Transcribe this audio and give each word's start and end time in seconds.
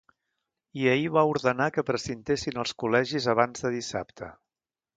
I 0.83 0.87
ahir 0.93 1.11
va 1.17 1.23
ordenar 1.33 1.67
que 1.75 1.83
precintessin 1.91 2.59
els 2.63 2.73
col·legis 2.85 3.31
abans 3.37 3.67
de 3.67 3.73
dissabte. 3.79 4.35